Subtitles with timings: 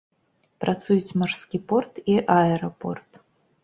[0.65, 3.25] Працуюць марскі порт і аэрапорт.